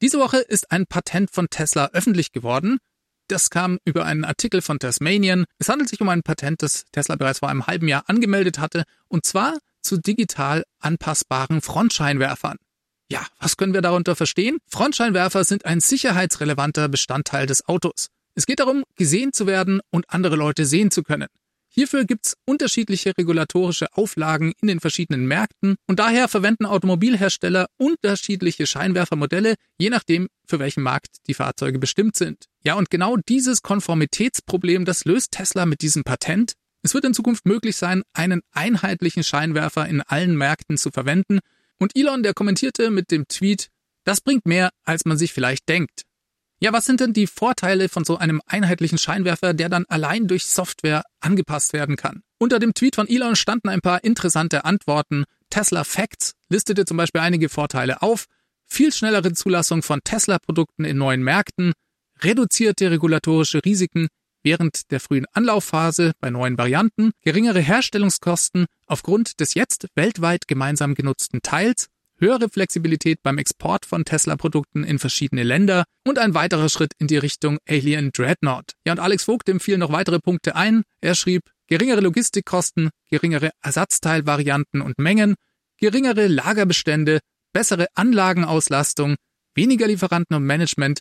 Diese 0.02 0.18
Woche 0.18 0.38
ist 0.38 0.70
ein 0.72 0.86
Patent 0.86 1.30
von 1.30 1.48
Tesla 1.48 1.90
öffentlich 1.92 2.32
geworden. 2.32 2.78
Das 3.28 3.50
kam 3.50 3.78
über 3.84 4.04
einen 4.04 4.24
Artikel 4.24 4.62
von 4.62 4.78
Tasmanian. 4.78 5.46
Es 5.58 5.68
handelt 5.68 5.88
sich 5.88 6.00
um 6.00 6.08
ein 6.08 6.22
Patent, 6.22 6.62
das 6.62 6.84
Tesla 6.92 7.16
bereits 7.16 7.40
vor 7.40 7.48
einem 7.48 7.66
halben 7.66 7.88
Jahr 7.88 8.04
angemeldet 8.06 8.58
hatte, 8.58 8.84
und 9.08 9.26
zwar 9.26 9.58
zu 9.82 9.96
digital 9.96 10.64
anpassbaren 10.80 11.60
Frontscheinwerfern. 11.60 12.56
Ja, 13.10 13.26
was 13.38 13.56
können 13.56 13.74
wir 13.74 13.82
darunter 13.82 14.16
verstehen? 14.16 14.58
Frontscheinwerfer 14.68 15.44
sind 15.44 15.64
ein 15.64 15.80
sicherheitsrelevanter 15.80 16.88
Bestandteil 16.88 17.46
des 17.46 17.68
Autos. 17.68 18.08
Es 18.34 18.46
geht 18.46 18.60
darum, 18.60 18.84
gesehen 18.96 19.32
zu 19.32 19.46
werden 19.46 19.80
und 19.90 20.10
andere 20.10 20.36
Leute 20.36 20.66
sehen 20.66 20.90
zu 20.90 21.02
können. 21.02 21.28
Hierfür 21.78 22.06
gibt's 22.06 22.38
unterschiedliche 22.46 23.12
regulatorische 23.18 23.92
Auflagen 23.92 24.54
in 24.62 24.68
den 24.68 24.80
verschiedenen 24.80 25.26
Märkten 25.26 25.76
und 25.86 25.98
daher 25.98 26.26
verwenden 26.26 26.64
Automobilhersteller 26.64 27.66
unterschiedliche 27.76 28.66
Scheinwerfermodelle, 28.66 29.56
je 29.78 29.90
nachdem, 29.90 30.28
für 30.46 30.58
welchen 30.58 30.82
Markt 30.82 31.18
die 31.26 31.34
Fahrzeuge 31.34 31.78
bestimmt 31.78 32.16
sind. 32.16 32.46
Ja, 32.64 32.76
und 32.76 32.88
genau 32.88 33.18
dieses 33.18 33.60
Konformitätsproblem, 33.60 34.86
das 34.86 35.04
löst 35.04 35.32
Tesla 35.32 35.66
mit 35.66 35.82
diesem 35.82 36.02
Patent. 36.02 36.54
Es 36.82 36.94
wird 36.94 37.04
in 37.04 37.12
Zukunft 37.12 37.44
möglich 37.44 37.76
sein, 37.76 38.04
einen 38.14 38.40
einheitlichen 38.52 39.22
Scheinwerfer 39.22 39.86
in 39.86 40.00
allen 40.00 40.34
Märkten 40.34 40.78
zu 40.78 40.90
verwenden 40.90 41.40
und 41.78 41.92
Elon, 41.94 42.22
der 42.22 42.32
kommentierte 42.32 42.90
mit 42.90 43.10
dem 43.10 43.28
Tweet, 43.28 43.68
das 44.04 44.22
bringt 44.22 44.46
mehr, 44.46 44.70
als 44.84 45.04
man 45.04 45.18
sich 45.18 45.34
vielleicht 45.34 45.68
denkt. 45.68 46.04
Ja, 46.58 46.72
was 46.72 46.86
sind 46.86 47.00
denn 47.00 47.12
die 47.12 47.26
Vorteile 47.26 47.90
von 47.90 48.04
so 48.04 48.16
einem 48.16 48.40
einheitlichen 48.46 48.96
Scheinwerfer, 48.96 49.52
der 49.52 49.68
dann 49.68 49.84
allein 49.88 50.26
durch 50.26 50.46
Software 50.46 51.02
angepasst 51.20 51.74
werden 51.74 51.96
kann? 51.96 52.22
Unter 52.38 52.58
dem 52.58 52.72
Tweet 52.72 52.96
von 52.96 53.08
Elon 53.08 53.36
standen 53.36 53.68
ein 53.68 53.82
paar 53.82 54.04
interessante 54.04 54.64
Antworten. 54.64 55.24
Tesla 55.50 55.84
Facts 55.84 56.32
listete 56.48 56.86
zum 56.86 56.96
Beispiel 56.96 57.20
einige 57.20 57.50
Vorteile 57.50 58.00
auf. 58.00 58.24
Viel 58.64 58.90
schnellere 58.90 59.32
Zulassung 59.32 59.82
von 59.82 60.00
Tesla-Produkten 60.02 60.84
in 60.84 60.96
neuen 60.96 61.22
Märkten, 61.22 61.72
reduzierte 62.22 62.90
regulatorische 62.90 63.62
Risiken, 63.64 64.08
während 64.42 64.90
der 64.90 65.00
frühen 65.00 65.26
Anlaufphase 65.32 66.12
bei 66.20 66.30
neuen 66.30 66.56
Varianten, 66.56 67.10
geringere 67.20 67.60
Herstellungskosten 67.60 68.66
aufgrund 68.86 69.40
des 69.40 69.54
jetzt 69.54 69.88
weltweit 69.94 70.48
gemeinsam 70.48 70.94
genutzten 70.94 71.42
Teils, 71.42 71.88
höhere 72.18 72.48
Flexibilität 72.48 73.22
beim 73.22 73.38
Export 73.38 73.86
von 73.86 74.04
Tesla-Produkten 74.04 74.84
in 74.84 74.98
verschiedene 74.98 75.42
Länder 75.42 75.84
und 76.04 76.18
ein 76.18 76.34
weiterer 76.34 76.68
Schritt 76.68 76.92
in 76.98 77.06
die 77.06 77.18
Richtung 77.18 77.58
Alien 77.68 78.10
Dreadnought. 78.12 78.72
Ja, 78.84 78.92
und 78.92 79.00
Alex 79.00 79.24
Vogt 79.24 79.48
empfiehlt 79.48 79.78
noch 79.78 79.92
weitere 79.92 80.18
Punkte 80.18 80.56
ein. 80.56 80.82
Er 81.00 81.14
schrieb, 81.14 81.42
geringere 81.66 82.00
Logistikkosten, 82.00 82.90
geringere 83.10 83.50
Ersatzteilvarianten 83.62 84.80
und 84.80 84.98
Mengen, 84.98 85.34
geringere 85.78 86.26
Lagerbestände, 86.26 87.20
bessere 87.52 87.86
Anlagenauslastung, 87.94 89.16
weniger 89.54 89.86
Lieferanten 89.86 90.36
und 90.36 90.44
Management, 90.44 91.00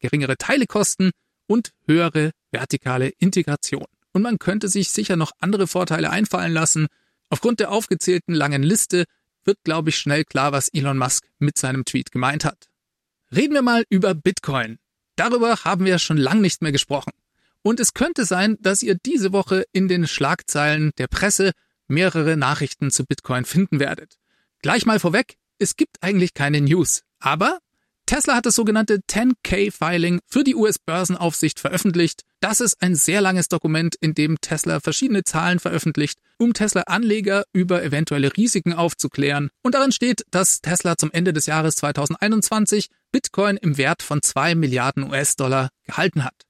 geringere 0.00 0.36
Teilekosten 0.36 1.10
und 1.46 1.72
höhere 1.86 2.32
vertikale 2.50 3.08
Integration. 3.18 3.86
Und 4.12 4.22
man 4.22 4.38
könnte 4.38 4.68
sich 4.68 4.90
sicher 4.90 5.16
noch 5.16 5.32
andere 5.40 5.66
Vorteile 5.66 6.10
einfallen 6.10 6.52
lassen. 6.52 6.86
Aufgrund 7.28 7.60
der 7.60 7.70
aufgezählten 7.70 8.34
langen 8.34 8.62
Liste 8.62 9.04
wird, 9.46 9.58
glaube 9.64 9.90
ich, 9.90 9.98
schnell 9.98 10.24
klar, 10.24 10.52
was 10.52 10.68
Elon 10.68 10.98
Musk 10.98 11.26
mit 11.38 11.56
seinem 11.58 11.84
Tweet 11.84 12.12
gemeint 12.12 12.44
hat. 12.44 12.68
Reden 13.34 13.54
wir 13.54 13.62
mal 13.62 13.84
über 13.88 14.14
Bitcoin. 14.14 14.78
Darüber 15.16 15.64
haben 15.64 15.84
wir 15.84 15.98
schon 15.98 16.16
lang 16.16 16.40
nicht 16.40 16.62
mehr 16.62 16.72
gesprochen. 16.72 17.12
Und 17.62 17.80
es 17.80 17.94
könnte 17.94 18.24
sein, 18.24 18.56
dass 18.60 18.82
ihr 18.82 18.94
diese 18.94 19.32
Woche 19.32 19.64
in 19.72 19.88
den 19.88 20.06
Schlagzeilen 20.06 20.92
der 20.98 21.08
Presse 21.08 21.52
mehrere 21.88 22.36
Nachrichten 22.36 22.90
zu 22.90 23.04
Bitcoin 23.04 23.44
finden 23.44 23.80
werdet. 23.80 24.16
Gleich 24.62 24.86
mal 24.86 25.00
vorweg, 25.00 25.36
es 25.58 25.76
gibt 25.76 26.02
eigentlich 26.02 26.34
keine 26.34 26.60
News. 26.60 27.02
Aber 27.18 27.58
Tesla 28.06 28.36
hat 28.36 28.46
das 28.46 28.54
sogenannte 28.54 28.98
10K-Filing 28.98 30.20
für 30.28 30.44
die 30.44 30.54
US-Börsenaufsicht 30.54 31.58
veröffentlicht. 31.58 32.22
Das 32.38 32.60
ist 32.60 32.80
ein 32.80 32.94
sehr 32.94 33.20
langes 33.20 33.48
Dokument, 33.48 33.96
in 33.96 34.14
dem 34.14 34.40
Tesla 34.40 34.78
verschiedene 34.78 35.24
Zahlen 35.24 35.58
veröffentlicht, 35.58 36.20
um 36.38 36.52
Tesla-Anleger 36.54 37.44
über 37.52 37.82
eventuelle 37.82 38.36
Risiken 38.36 38.74
aufzuklären. 38.74 39.50
Und 39.62 39.74
darin 39.74 39.90
steht, 39.90 40.24
dass 40.30 40.60
Tesla 40.60 40.96
zum 40.96 41.10
Ende 41.10 41.32
des 41.32 41.46
Jahres 41.46 41.74
2021 41.76 42.90
Bitcoin 43.10 43.56
im 43.56 43.76
Wert 43.76 44.04
von 44.04 44.22
2 44.22 44.54
Milliarden 44.54 45.10
US-Dollar 45.10 45.70
gehalten 45.84 46.24
hat. 46.24 46.42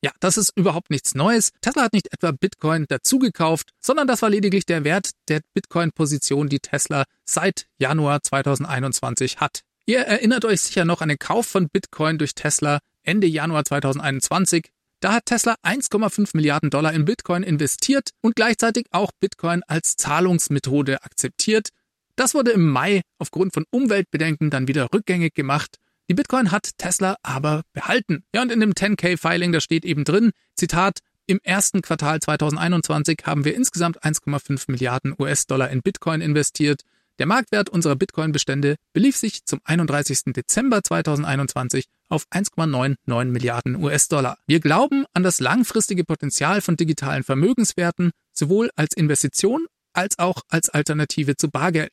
Ja, 0.00 0.12
das 0.18 0.38
ist 0.38 0.56
überhaupt 0.56 0.90
nichts 0.90 1.14
Neues. 1.14 1.50
Tesla 1.60 1.82
hat 1.82 1.92
nicht 1.92 2.10
etwa 2.10 2.32
Bitcoin 2.32 2.86
dazugekauft, 2.88 3.72
sondern 3.80 4.08
das 4.08 4.22
war 4.22 4.30
lediglich 4.30 4.64
der 4.64 4.82
Wert 4.84 5.10
der 5.28 5.42
Bitcoin-Position, 5.52 6.48
die 6.48 6.60
Tesla 6.60 7.04
seit 7.26 7.66
Januar 7.78 8.22
2021 8.22 9.40
hat. 9.40 9.62
Ihr 9.84 10.00
erinnert 10.00 10.44
euch 10.44 10.60
sicher 10.60 10.84
noch 10.84 11.00
an 11.00 11.08
den 11.08 11.18
Kauf 11.18 11.46
von 11.46 11.68
Bitcoin 11.68 12.16
durch 12.18 12.34
Tesla 12.34 12.78
Ende 13.02 13.26
Januar 13.26 13.64
2021. 13.64 14.70
Da 15.00 15.14
hat 15.14 15.26
Tesla 15.26 15.56
1,5 15.64 16.30
Milliarden 16.34 16.70
Dollar 16.70 16.92
in 16.92 17.04
Bitcoin 17.04 17.42
investiert 17.42 18.10
und 18.20 18.36
gleichzeitig 18.36 18.86
auch 18.92 19.10
Bitcoin 19.18 19.62
als 19.66 19.96
Zahlungsmethode 19.96 21.02
akzeptiert. 21.02 21.70
Das 22.14 22.34
wurde 22.34 22.52
im 22.52 22.68
Mai 22.68 23.02
aufgrund 23.18 23.54
von 23.54 23.64
Umweltbedenken 23.70 24.50
dann 24.50 24.68
wieder 24.68 24.92
rückgängig 24.92 25.34
gemacht. 25.34 25.78
Die 26.08 26.14
Bitcoin 26.14 26.52
hat 26.52 26.78
Tesla 26.78 27.16
aber 27.24 27.62
behalten. 27.72 28.22
Ja, 28.32 28.42
und 28.42 28.52
in 28.52 28.60
dem 28.60 28.74
10K-Filing, 28.74 29.50
da 29.50 29.60
steht 29.60 29.84
eben 29.84 30.04
drin, 30.04 30.30
Zitat, 30.54 31.00
im 31.26 31.40
ersten 31.42 31.82
Quartal 31.82 32.20
2021 32.20 33.20
haben 33.24 33.44
wir 33.44 33.54
insgesamt 33.54 34.04
1,5 34.04 34.70
Milliarden 34.70 35.14
US-Dollar 35.18 35.70
in 35.70 35.82
Bitcoin 35.82 36.20
investiert. 36.20 36.82
Der 37.22 37.28
Marktwert 37.28 37.70
unserer 37.70 37.94
Bitcoin-Bestände 37.94 38.74
belief 38.92 39.16
sich 39.16 39.44
zum 39.44 39.60
31. 39.62 40.32
Dezember 40.34 40.82
2021 40.82 41.84
auf 42.08 42.26
1,99 42.32 43.26
Milliarden 43.26 43.76
US-Dollar. 43.76 44.38
Wir 44.48 44.58
glauben 44.58 45.04
an 45.12 45.22
das 45.22 45.38
langfristige 45.38 46.02
Potenzial 46.02 46.60
von 46.60 46.76
digitalen 46.76 47.22
Vermögenswerten 47.22 48.10
sowohl 48.32 48.70
als 48.74 48.96
Investition 48.96 49.66
als 49.92 50.18
auch 50.18 50.42
als 50.48 50.68
Alternative 50.68 51.36
zu 51.36 51.48
Bargeld. 51.48 51.92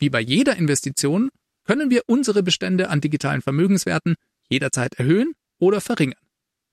Wie 0.00 0.10
bei 0.10 0.18
jeder 0.18 0.56
Investition 0.56 1.30
können 1.64 1.88
wir 1.90 2.02
unsere 2.08 2.42
Bestände 2.42 2.88
an 2.88 3.00
digitalen 3.00 3.42
Vermögenswerten 3.42 4.16
jederzeit 4.48 4.94
erhöhen 4.94 5.34
oder 5.60 5.80
verringern, 5.80 6.18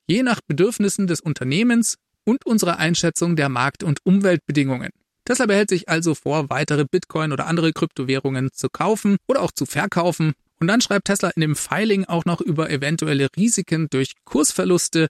je 0.07 0.23
nach 0.23 0.41
Bedürfnissen 0.47 1.05
des 1.05 1.21
Unternehmens 1.21 1.97
und 2.23 2.47
unserer 2.47 2.79
Einschätzung 2.79 3.35
der 3.35 3.49
Markt- 3.49 3.83
und 3.83 3.99
Umweltbedingungen. 4.03 4.89
Tesla 5.25 5.47
behält 5.47 5.69
sich 5.69 5.89
also 5.89 6.13
vor, 6.13 6.49
weitere 6.51 6.85
Bitcoin 6.85 7.31
oder 7.31 7.47
andere 7.47 7.73
Kryptowährungen 7.73 8.51
zu 8.53 8.69
kaufen 8.69 9.17
oder 9.27 9.41
auch 9.41 9.51
zu 9.51 9.65
verkaufen. 9.65 10.33
Und 10.59 10.67
dann 10.67 10.81
schreibt 10.81 11.05
Tesla 11.05 11.29
in 11.29 11.41
dem 11.41 11.55
Filing 11.55 12.05
auch 12.05 12.25
noch 12.25 12.41
über 12.41 12.69
eventuelle 12.69 13.27
Risiken 13.35 13.87
durch 13.89 14.13
Kursverluste 14.23 15.07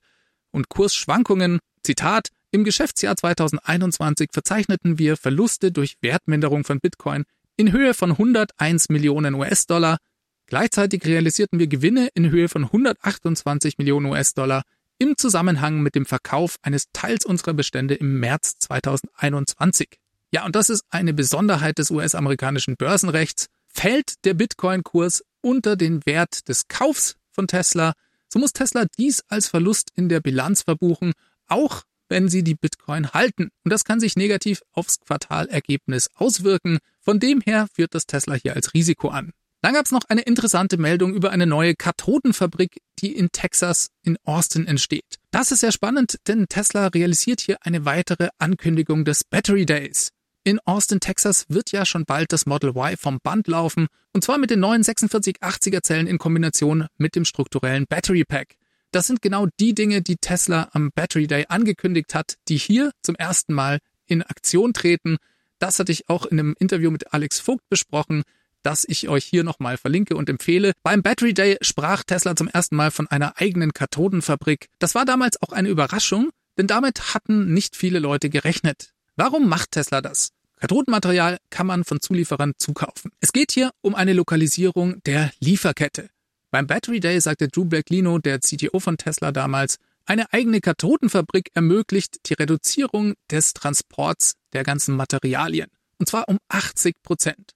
und 0.50 0.70
Kursschwankungen. 0.70 1.60
Zitat, 1.82 2.30
im 2.50 2.64
Geschäftsjahr 2.64 3.16
2021 3.16 4.30
verzeichneten 4.32 4.98
wir 4.98 5.18
Verluste 5.18 5.70
durch 5.70 5.98
Wertminderung 6.00 6.64
von 6.64 6.80
Bitcoin 6.80 7.24
in 7.56 7.70
Höhe 7.70 7.92
von 7.92 8.12
101 8.12 8.88
Millionen 8.88 9.34
US-Dollar. 9.34 9.98
Gleichzeitig 10.46 11.04
realisierten 11.04 11.58
wir 11.58 11.66
Gewinne 11.66 12.08
in 12.14 12.30
Höhe 12.30 12.48
von 12.48 12.64
128 12.64 13.78
Millionen 13.78 14.06
US-Dollar 14.06 14.62
im 14.98 15.16
Zusammenhang 15.18 15.80
mit 15.80 15.94
dem 15.94 16.06
Verkauf 16.06 16.56
eines 16.62 16.86
Teils 16.92 17.26
unserer 17.26 17.52
Bestände 17.52 17.94
im 17.94 18.18
März 18.18 18.58
2021. 18.60 19.98
Ja, 20.36 20.44
und 20.44 20.54
das 20.54 20.68
ist 20.68 20.84
eine 20.90 21.14
Besonderheit 21.14 21.78
des 21.78 21.90
US-amerikanischen 21.90 22.76
Börsenrechts. 22.76 23.46
Fällt 23.68 24.22
der 24.26 24.34
Bitcoin-Kurs 24.34 25.24
unter 25.40 25.76
den 25.76 26.04
Wert 26.04 26.46
des 26.50 26.68
Kaufs 26.68 27.14
von 27.30 27.46
Tesla, 27.46 27.94
so 28.28 28.38
muss 28.38 28.52
Tesla 28.52 28.84
dies 28.98 29.22
als 29.28 29.48
Verlust 29.48 29.92
in 29.94 30.10
der 30.10 30.20
Bilanz 30.20 30.60
verbuchen, 30.60 31.14
auch 31.46 31.84
wenn 32.10 32.28
sie 32.28 32.44
die 32.44 32.54
Bitcoin 32.54 33.12
halten. 33.12 33.48
Und 33.64 33.72
das 33.72 33.84
kann 33.84 33.98
sich 33.98 34.14
negativ 34.14 34.60
aufs 34.72 35.00
Quartalergebnis 35.00 36.10
auswirken. 36.14 36.80
Von 37.00 37.18
dem 37.18 37.40
her 37.40 37.66
führt 37.74 37.94
das 37.94 38.04
Tesla 38.04 38.34
hier 38.34 38.56
als 38.56 38.74
Risiko 38.74 39.08
an. 39.08 39.32
Dann 39.62 39.72
gab 39.72 39.86
es 39.86 39.90
noch 39.90 40.04
eine 40.10 40.20
interessante 40.20 40.76
Meldung 40.76 41.14
über 41.14 41.30
eine 41.30 41.46
neue 41.46 41.74
Kathodenfabrik, 41.74 42.82
die 42.98 43.16
in 43.16 43.30
Texas 43.32 43.88
in 44.02 44.18
Austin 44.24 44.66
entsteht. 44.66 45.16
Das 45.30 45.50
ist 45.50 45.60
sehr 45.60 45.72
spannend, 45.72 46.18
denn 46.28 46.44
Tesla 46.46 46.88
realisiert 46.88 47.40
hier 47.40 47.56
eine 47.62 47.86
weitere 47.86 48.28
Ankündigung 48.36 49.06
des 49.06 49.24
Battery 49.24 49.64
Days. 49.64 50.12
In 50.46 50.60
Austin, 50.64 51.00
Texas 51.00 51.46
wird 51.48 51.72
ja 51.72 51.84
schon 51.84 52.04
bald 52.04 52.32
das 52.32 52.46
Model 52.46 52.70
Y 52.70 52.96
vom 52.96 53.18
Band 53.20 53.48
laufen, 53.48 53.88
und 54.12 54.22
zwar 54.22 54.38
mit 54.38 54.50
den 54.50 54.60
neuen 54.60 54.84
4680er 54.84 55.82
Zellen 55.82 56.06
in 56.06 56.18
Kombination 56.18 56.86
mit 56.98 57.16
dem 57.16 57.24
strukturellen 57.24 57.86
Battery 57.88 58.22
Pack. 58.22 58.54
Das 58.92 59.08
sind 59.08 59.22
genau 59.22 59.48
die 59.58 59.74
Dinge, 59.74 60.02
die 60.02 60.18
Tesla 60.18 60.68
am 60.70 60.92
Battery 60.94 61.26
Day 61.26 61.46
angekündigt 61.48 62.14
hat, 62.14 62.36
die 62.46 62.58
hier 62.58 62.92
zum 63.02 63.16
ersten 63.16 63.54
Mal 63.54 63.80
in 64.06 64.22
Aktion 64.22 64.72
treten. 64.72 65.16
Das 65.58 65.80
hatte 65.80 65.90
ich 65.90 66.08
auch 66.08 66.26
in 66.26 66.38
einem 66.38 66.54
Interview 66.60 66.92
mit 66.92 67.12
Alex 67.12 67.40
Vogt 67.40 67.68
besprochen, 67.68 68.22
das 68.62 68.84
ich 68.86 69.08
euch 69.08 69.24
hier 69.24 69.42
nochmal 69.42 69.76
verlinke 69.76 70.14
und 70.14 70.28
empfehle. 70.28 70.74
Beim 70.84 71.02
Battery 71.02 71.34
Day 71.34 71.56
sprach 71.60 72.04
Tesla 72.04 72.36
zum 72.36 72.46
ersten 72.46 72.76
Mal 72.76 72.92
von 72.92 73.08
einer 73.08 73.40
eigenen 73.40 73.72
Kathodenfabrik. 73.72 74.68
Das 74.78 74.94
war 74.94 75.04
damals 75.04 75.42
auch 75.42 75.50
eine 75.50 75.70
Überraschung, 75.70 76.30
denn 76.56 76.68
damit 76.68 77.14
hatten 77.14 77.52
nicht 77.52 77.74
viele 77.74 77.98
Leute 77.98 78.30
gerechnet. 78.30 78.92
Warum 79.16 79.48
macht 79.48 79.72
Tesla 79.72 80.02
das? 80.02 80.35
Kathodenmaterial 80.66 81.38
kann 81.48 81.68
man 81.68 81.84
von 81.84 82.00
Zulieferern 82.00 82.54
zukaufen. 82.58 83.12
Es 83.20 83.32
geht 83.32 83.52
hier 83.52 83.70
um 83.82 83.94
eine 83.94 84.14
Lokalisierung 84.14 85.00
der 85.04 85.30
Lieferkette. 85.38 86.10
Beim 86.50 86.66
Battery 86.66 86.98
Day 86.98 87.20
sagte 87.20 87.46
Drew 87.46 87.66
Blacklino, 87.66 88.18
der 88.18 88.40
CTO 88.40 88.80
von 88.80 88.98
Tesla 88.98 89.30
damals, 89.30 89.76
eine 90.06 90.32
eigene 90.32 90.60
Kathodenfabrik 90.60 91.50
ermöglicht 91.54 92.28
die 92.28 92.34
Reduzierung 92.34 93.14
des 93.30 93.54
Transports 93.54 94.34
der 94.54 94.64
ganzen 94.64 94.96
Materialien. 94.96 95.70
Und 96.00 96.08
zwar 96.08 96.28
um 96.28 96.38
80 96.48 97.00
Prozent. 97.00 97.52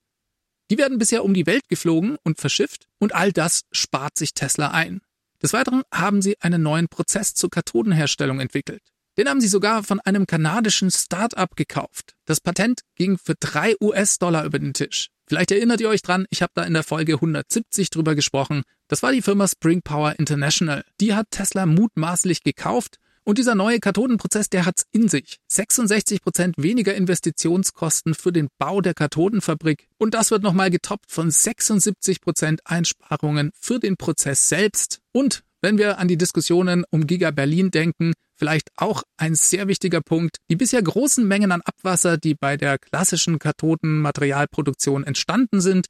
Die 0.70 0.78
werden 0.78 0.98
bisher 0.98 1.24
um 1.24 1.34
die 1.34 1.46
Welt 1.46 1.68
geflogen 1.68 2.16
und 2.22 2.38
verschifft 2.38 2.86
und 3.00 3.12
all 3.12 3.32
das 3.32 3.62
spart 3.72 4.16
sich 4.18 4.34
Tesla 4.34 4.70
ein. 4.70 5.00
Des 5.42 5.52
Weiteren 5.52 5.82
haben 5.92 6.22
sie 6.22 6.40
einen 6.40 6.62
neuen 6.62 6.86
Prozess 6.86 7.34
zur 7.34 7.50
Kathodenherstellung 7.50 8.38
entwickelt. 8.38 8.82
Den 9.20 9.28
haben 9.28 9.42
sie 9.42 9.48
sogar 9.48 9.82
von 9.82 10.00
einem 10.00 10.26
kanadischen 10.26 10.90
Start-up 10.90 11.54
gekauft. 11.54 12.14
Das 12.24 12.40
Patent 12.40 12.80
ging 12.94 13.18
für 13.18 13.34
drei 13.38 13.74
US-Dollar 13.78 14.46
über 14.46 14.58
den 14.58 14.72
Tisch. 14.72 15.10
Vielleicht 15.26 15.50
erinnert 15.50 15.82
ihr 15.82 15.90
euch 15.90 16.00
dran, 16.00 16.24
ich 16.30 16.40
habe 16.40 16.52
da 16.54 16.62
in 16.62 16.72
der 16.72 16.84
Folge 16.84 17.16
170 17.16 17.90
drüber 17.90 18.14
gesprochen. 18.14 18.62
Das 18.88 19.02
war 19.02 19.12
die 19.12 19.20
Firma 19.20 19.46
Spring 19.46 19.82
Power 19.82 20.18
International. 20.18 20.86
Die 21.02 21.12
hat 21.12 21.26
Tesla 21.32 21.66
mutmaßlich 21.66 22.42
gekauft 22.44 22.96
und 23.22 23.36
dieser 23.36 23.54
neue 23.54 23.78
Kathodenprozess, 23.78 24.48
der 24.48 24.64
hat's 24.64 24.86
in 24.90 25.08
sich. 25.08 25.36
66 25.48 26.22
Prozent 26.22 26.54
weniger 26.56 26.94
Investitionskosten 26.94 28.14
für 28.14 28.32
den 28.32 28.48
Bau 28.56 28.80
der 28.80 28.94
Kathodenfabrik. 28.94 29.86
Und 29.98 30.14
das 30.14 30.30
wird 30.30 30.42
nochmal 30.42 30.70
getoppt 30.70 31.12
von 31.12 31.30
76 31.30 32.22
Prozent 32.22 32.62
Einsparungen 32.64 33.50
für 33.54 33.80
den 33.80 33.98
Prozess 33.98 34.48
selbst. 34.48 35.00
Und 35.12 35.42
wenn 35.60 35.78
wir 35.78 35.98
an 35.98 36.08
die 36.08 36.16
Diskussionen 36.16 36.84
um 36.90 37.06
Giga 37.06 37.30
Berlin 37.30 37.70
denken, 37.70 38.12
vielleicht 38.36 38.70
auch 38.76 39.02
ein 39.16 39.34
sehr 39.34 39.68
wichtiger 39.68 40.00
Punkt. 40.00 40.38
Die 40.50 40.56
bisher 40.56 40.82
großen 40.82 41.26
Mengen 41.26 41.52
an 41.52 41.60
Abwasser, 41.62 42.16
die 42.16 42.34
bei 42.34 42.56
der 42.56 42.78
klassischen 42.78 43.38
Kathodenmaterialproduktion 43.38 45.04
entstanden 45.04 45.60
sind, 45.60 45.86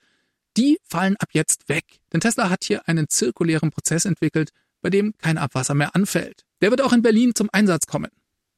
die 0.56 0.78
fallen 0.83 1.16
ab 1.18 1.28
jetzt 1.33 1.68
weg. 1.68 1.85
Denn 2.12 2.20
Tesla 2.20 2.50
hat 2.50 2.64
hier 2.64 2.88
einen 2.88 3.09
zirkulären 3.09 3.70
Prozess 3.70 4.04
entwickelt, 4.04 4.50
bei 4.83 4.90
dem 4.90 5.14
kein 5.18 5.38
Abwasser 5.38 5.74
mehr 5.74 5.94
anfällt. 5.94 6.42
Der 6.61 6.70
wird 6.70 6.83
auch 6.83 6.92
in 6.92 7.02
Berlin 7.02 7.35
zum 7.35 7.48
Einsatz 7.52 7.87
kommen. 7.87 8.11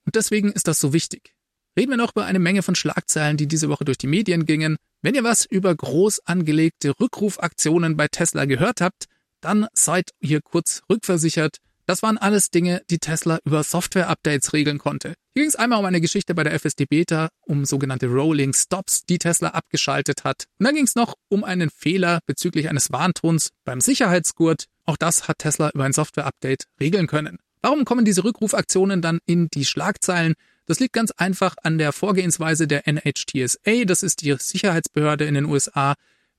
Und 0.05 0.17
deswegen 0.17 0.53
ist 0.53 0.69
das 0.69 0.81
so 0.81 0.93
wichtig. 0.93 1.35
Reden 1.77 1.91
wir 1.91 1.97
noch 1.97 2.13
über 2.13 2.25
eine 2.25 2.39
Menge 2.39 2.63
von 2.63 2.75
Schlagzeilen, 2.75 3.37
die 3.37 3.47
diese 3.47 3.69
Woche 3.69 3.85
durch 3.85 3.99
die 3.99 4.07
Medien 4.07 4.47
gingen. 4.47 4.77
Wenn 5.01 5.15
ihr 5.15 5.25
was 5.25 5.45
über 5.45 5.75
groß 5.75 6.21
angelegte 6.27 6.93
Rückrufaktionen 7.01 7.97
bei 7.97 8.09
Tesla 8.09 8.45
gehört 8.45 8.81
habt, 8.81 9.07
dann 9.43 9.67
seid 9.75 10.11
ihr 10.21 10.41
kurz 10.41 10.83
rückversichert. 10.89 11.59
Das 11.87 12.03
waren 12.03 12.17
alles 12.17 12.51
Dinge, 12.51 12.81
die 12.89 12.99
Tesla 12.99 13.39
über 13.45 13.63
Software-Updates 13.63 14.53
regeln 14.53 14.79
konnte. 14.79 15.15
Hier 15.35 15.43
ging 15.43 15.49
es 15.49 15.57
einmal 15.57 15.81
um 15.81 15.85
eine 15.85 16.01
Geschichte 16.01 16.35
bei 16.35 16.45
der 16.45 16.55
FSD 16.55 16.87
Beta, 16.87 17.29
um 17.41 17.65
sogenannte 17.65 18.07
Rolling 18.07 18.55
Stops, 18.55 19.05
die 19.05 19.19
Tesla 19.19 19.49
abgeschaltet 19.49 20.25
hat. 20.25 20.45
Und 20.59 20.67
dann 20.67 20.75
ging 20.75 20.85
es 20.85 20.95
noch 20.95 21.15
um 21.29 21.43
einen 21.43 21.71
Fehler 21.71 22.21
bezüglich 22.27 22.69
eines 22.69 22.93
Warntons 22.93 23.51
beim 23.65 23.81
Sicherheitsgurt. 23.81 24.67
Auch 24.85 24.97
das 24.97 25.27
hat 25.27 25.39
Tesla 25.39 25.71
über 25.75 25.85
ein 25.85 25.93
Software-Update 25.93 26.67
regeln 26.81 27.09
können. 27.09 27.39
Warum 27.63 27.85
kommen 27.85 28.05
diese 28.05 28.25
Rückrufaktionen 28.25 29.03
dann 29.03 29.19
in 29.27 29.49
die 29.49 29.65
Schlagzeilen? 29.65 30.35
Das 30.67 30.79
liegt 30.79 30.93
ganz 30.93 31.11
einfach 31.13 31.57
an 31.63 31.79
der 31.79 31.93
Vorgehensweise 31.93 32.69
der 32.69 32.87
NHTSA, 32.87 33.85
das 33.85 34.03
ist 34.03 34.21
die 34.23 34.35
Sicherheitsbehörde 34.39 35.25
in 35.25 35.35
den 35.35 35.47
USA. 35.47 35.95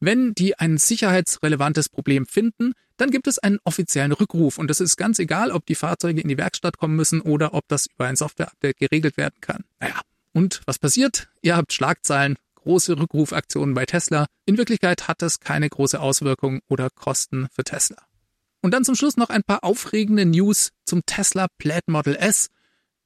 Wenn 0.05 0.33
die 0.33 0.59
ein 0.59 0.77
sicherheitsrelevantes 0.77 1.87
Problem 1.87 2.25
finden, 2.25 2.73
dann 2.97 3.09
gibt 3.09 3.25
es 3.25 3.39
einen 3.39 3.59
offiziellen 3.63 4.11
Rückruf 4.11 4.57
und 4.57 4.69
es 4.69 4.81
ist 4.81 4.97
ganz 4.97 5.17
egal, 5.17 5.49
ob 5.49 5.65
die 5.65 5.75
Fahrzeuge 5.75 6.19
in 6.19 6.27
die 6.27 6.37
Werkstatt 6.37 6.77
kommen 6.77 6.97
müssen 6.97 7.21
oder 7.21 7.53
ob 7.53 7.69
das 7.69 7.85
über 7.85 8.07
ein 8.07 8.17
Software-Update 8.17 8.75
geregelt 8.75 9.15
werden 9.15 9.35
kann. 9.39 9.63
Naja, 9.79 10.01
und 10.33 10.59
was 10.65 10.77
passiert? 10.77 11.29
Ihr 11.41 11.55
habt 11.55 11.71
Schlagzeilen, 11.71 12.35
große 12.55 12.99
Rückrufaktionen 12.99 13.73
bei 13.75 13.85
Tesla. 13.85 14.25
In 14.45 14.57
Wirklichkeit 14.57 15.07
hat 15.07 15.21
das 15.21 15.39
keine 15.39 15.69
große 15.69 16.01
Auswirkung 16.01 16.59
oder 16.67 16.89
Kosten 16.89 17.47
für 17.53 17.63
Tesla. 17.63 18.03
Und 18.61 18.73
dann 18.73 18.83
zum 18.83 18.95
Schluss 18.95 19.15
noch 19.15 19.29
ein 19.29 19.43
paar 19.43 19.63
aufregende 19.63 20.25
News 20.25 20.71
zum 20.83 21.05
Tesla 21.05 21.47
Plaid 21.57 21.87
Model 21.87 22.17
S. 22.17 22.49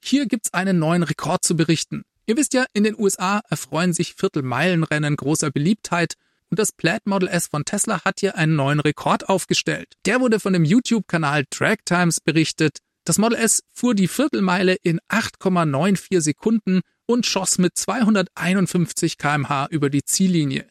Hier 0.03 0.25
gibt's 0.25 0.51
einen 0.51 0.79
neuen 0.79 1.03
Rekord 1.03 1.43
zu 1.43 1.55
berichten. 1.55 2.05
Ihr 2.25 2.37
wisst 2.37 2.55
ja, 2.55 2.65
in 2.73 2.83
den 2.83 2.97
USA 2.97 3.41
erfreuen 3.49 3.93
sich 3.93 4.15
Viertelmeilenrennen 4.15 5.15
großer 5.15 5.51
Beliebtheit 5.51 6.15
und 6.49 6.59
das 6.59 6.71
Plaid 6.71 7.05
Model 7.05 7.27
S 7.29 7.47
von 7.47 7.65
Tesla 7.65 8.03
hat 8.03 8.19
hier 8.19 8.35
einen 8.37 8.55
neuen 8.55 8.79
Rekord 8.79 9.29
aufgestellt. 9.29 9.93
Der 10.05 10.21
wurde 10.21 10.39
von 10.39 10.53
dem 10.53 10.65
YouTube-Kanal 10.65 11.45
Drag 11.49 11.77
Times 11.85 12.19
berichtet. 12.19 12.79
Das 13.03 13.17
Model 13.17 13.37
S 13.37 13.63
fuhr 13.71 13.95
die 13.95 14.07
Viertelmeile 14.07 14.75
in 14.81 14.99
8,94 15.09 16.21
Sekunden 16.21 16.81
und 17.05 17.25
schoss 17.25 17.57
mit 17.57 17.77
251 17.77 19.17
kmh 19.17 19.67
über 19.69 19.89
die 19.89 20.03
Ziellinie. 20.03 20.67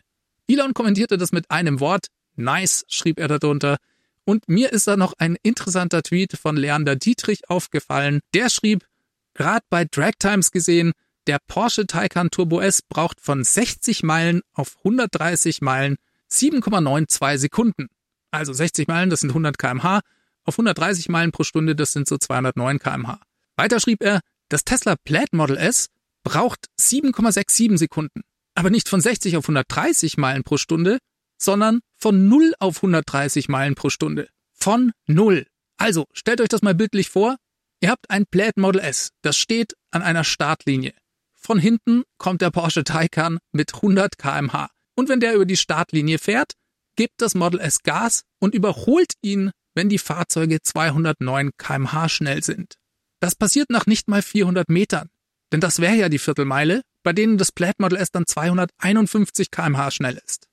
Elon 0.48 0.74
kommentierte 0.74 1.18
das 1.18 1.32
mit 1.32 1.50
einem 1.50 1.80
Wort. 1.80 2.06
Nice, 2.36 2.84
schrieb 2.88 3.18
er 3.18 3.28
darunter. 3.28 3.78
Und 4.24 4.48
mir 4.48 4.72
ist 4.72 4.86
da 4.86 4.96
noch 4.96 5.14
ein 5.18 5.36
interessanter 5.42 6.02
Tweet 6.02 6.36
von 6.36 6.56
Leander 6.56 6.96
Dietrich 6.96 7.48
aufgefallen. 7.48 8.20
Der 8.34 8.50
schrieb, 8.50 8.84
gerade 9.34 9.64
bei 9.70 9.84
Drag 9.84 10.12
Times 10.18 10.50
gesehen, 10.50 10.92
der 11.26 11.38
Porsche 11.46 11.86
Taycan 11.86 12.30
Turbo 12.30 12.60
S 12.60 12.82
braucht 12.82 13.20
von 13.20 13.42
60 13.42 14.02
Meilen 14.02 14.42
auf 14.52 14.76
130 14.78 15.60
Meilen 15.60 15.96
7,92 16.30 17.38
Sekunden. 17.38 17.88
Also 18.30 18.52
60 18.52 18.88
Meilen, 18.88 19.10
das 19.10 19.20
sind 19.20 19.30
100 19.30 19.58
kmh, 19.58 20.00
auf 20.44 20.54
130 20.54 21.08
Meilen 21.08 21.32
pro 21.32 21.42
Stunde, 21.42 21.74
das 21.74 21.92
sind 21.92 22.08
so 22.08 22.18
209 22.18 22.78
kmh. 22.78 23.20
Weiter 23.56 23.80
schrieb 23.80 24.02
er, 24.02 24.20
das 24.48 24.64
Tesla 24.64 24.96
Plaid 25.04 25.32
Model 25.32 25.56
S 25.56 25.88
braucht 26.22 26.66
7,67 26.80 27.78
Sekunden. 27.78 28.22
Aber 28.54 28.70
nicht 28.70 28.88
von 28.88 29.00
60 29.00 29.36
auf 29.36 29.44
130 29.44 30.16
Meilen 30.16 30.44
pro 30.44 30.56
Stunde, 30.56 30.98
sondern 31.38 31.80
von 31.96 32.28
0 32.28 32.54
auf 32.58 32.76
130 32.76 33.48
Meilen 33.48 33.74
pro 33.74 33.90
Stunde. 33.90 34.28
Von 34.52 34.92
0. 35.06 35.46
Also, 35.76 36.06
stellt 36.12 36.40
euch 36.40 36.48
das 36.48 36.62
mal 36.62 36.74
bildlich 36.74 37.10
vor. 37.10 37.36
Ihr 37.80 37.90
habt 37.90 38.08
ein 38.08 38.26
Plaid 38.26 38.56
Model 38.56 38.80
S, 38.80 39.10
das 39.22 39.36
steht 39.36 39.74
an 39.90 40.02
einer 40.02 40.24
Startlinie. 40.24 40.94
Von 41.46 41.60
hinten 41.60 42.02
kommt 42.18 42.40
der 42.42 42.50
Porsche 42.50 42.82
Taycan 42.82 43.38
mit 43.52 43.72
100 43.72 44.18
kmh. 44.18 44.68
Und 44.96 45.08
wenn 45.08 45.20
der 45.20 45.34
über 45.34 45.46
die 45.46 45.56
Startlinie 45.56 46.18
fährt, 46.18 46.54
gibt 46.96 47.14
das 47.18 47.36
Model 47.36 47.60
S 47.60 47.84
Gas 47.84 48.22
und 48.40 48.52
überholt 48.52 49.12
ihn, 49.22 49.52
wenn 49.72 49.88
die 49.88 49.98
Fahrzeuge 49.98 50.60
209 50.60 51.52
kmh 51.56 52.08
schnell 52.08 52.42
sind. 52.42 52.74
Das 53.20 53.36
passiert 53.36 53.70
nach 53.70 53.86
nicht 53.86 54.08
mal 54.08 54.22
400 54.22 54.68
Metern. 54.68 55.08
Denn 55.52 55.60
das 55.60 55.78
wäre 55.78 55.94
ja 55.94 56.08
die 56.08 56.18
Viertelmeile, 56.18 56.82
bei 57.04 57.12
denen 57.12 57.38
das 57.38 57.52
Plaid 57.52 57.78
Model 57.78 57.98
S 57.98 58.10
dann 58.10 58.26
251 58.26 59.52
kmh 59.52 59.92
schnell 59.92 60.20
ist 60.26 60.48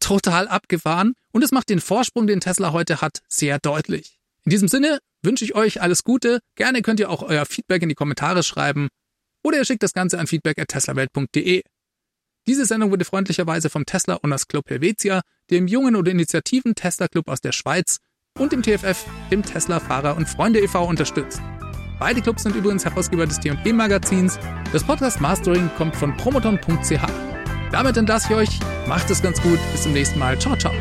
total 0.00 0.48
abgefahren 0.48 1.14
und 1.32 1.44
es 1.44 1.52
macht 1.52 1.68
den 1.68 1.80
Vorsprung, 1.80 2.26
den 2.26 2.40
Tesla 2.40 2.72
heute 2.72 3.02
hat, 3.02 3.20
sehr 3.28 3.58
deutlich. 3.58 4.18
In 4.44 4.50
diesem 4.50 4.68
Sinne 4.68 5.00
wünsche 5.22 5.44
ich 5.44 5.54
euch 5.54 5.82
alles 5.82 6.04
Gute. 6.04 6.38
Gerne 6.54 6.80
könnt 6.80 7.00
ihr 7.00 7.10
auch 7.10 7.22
euer 7.22 7.44
Feedback 7.44 7.82
in 7.82 7.90
die 7.90 7.94
Kommentare 7.94 8.42
schreiben 8.42 8.88
oder 9.44 9.58
ihr 9.58 9.64
schickt 9.64 9.82
das 9.82 9.92
Ganze 9.92 10.18
an 10.18 10.26
feedback@teslawelt.de. 10.26 11.62
Diese 12.46 12.64
Sendung 12.64 12.90
wurde 12.90 13.04
freundlicherweise 13.04 13.68
vom 13.68 13.84
Tesla 13.84 14.18
Owners 14.22 14.48
Club 14.48 14.70
Helvetia, 14.70 15.20
dem 15.50 15.66
jungen 15.66 15.96
oder 15.96 16.10
Initiativen 16.10 16.74
Tesla 16.74 17.08
Club 17.08 17.28
aus 17.28 17.40
der 17.40 17.52
Schweiz 17.52 17.98
und 18.38 18.52
dem 18.52 18.62
TFF, 18.62 19.04
dem 19.30 19.42
Tesla 19.42 19.80
Fahrer 19.80 20.16
und 20.16 20.28
Freunde 20.28 20.60
e.V. 20.60 20.86
unterstützt. 20.86 21.40
Beide 21.98 22.22
Clubs 22.22 22.44
sind 22.44 22.54
übrigens 22.54 22.84
Herausgeber 22.84 23.26
des 23.26 23.40
T&E 23.40 23.72
Magazins. 23.72 24.38
Das 24.72 24.84
Podcast 24.84 25.20
Mastering 25.20 25.68
kommt 25.76 25.96
von 25.96 26.16
promoton.ch. 26.16 27.00
Damit 27.72 27.96
entlasse 27.96 28.28
ich 28.30 28.34
euch. 28.36 28.60
Macht 28.86 29.10
es 29.10 29.20
ganz 29.20 29.42
gut. 29.42 29.58
Bis 29.72 29.82
zum 29.82 29.92
nächsten 29.92 30.18
Mal. 30.18 30.38
Ciao, 30.38 30.56
ciao. 30.56 30.72